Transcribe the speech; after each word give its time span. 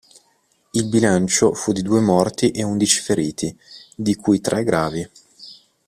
Il 0.71 0.87
bilancio 0.87 1.53
fu 1.53 1.73
di 1.73 1.83
due 1.83 1.99
morti 2.01 2.49
e 2.49 2.63
undici 2.63 2.99
feriti, 3.01 3.55
di 3.95 4.15
cui 4.15 4.41
tre 4.41 4.63
gravi. 4.63 5.07